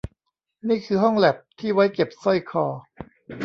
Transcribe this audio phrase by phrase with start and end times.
[0.67, 2.65] นี่คือห้องแลปที่ไว้เก็บสร้อยคอ